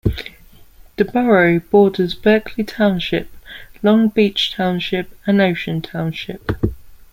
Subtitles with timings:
[0.95, 3.31] The borough borders Berkeley Township,
[3.83, 6.51] Long Beach Township and Ocean Township.